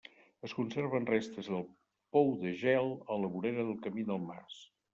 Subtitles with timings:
[0.47, 1.67] Es conserven restes del
[2.19, 4.61] pou de gel a la vorera del camí del mas.